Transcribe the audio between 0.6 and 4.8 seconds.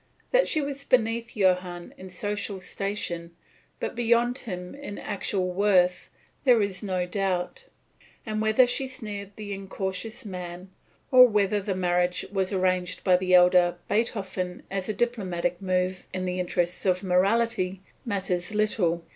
was beneath Johann in social station, but beyond him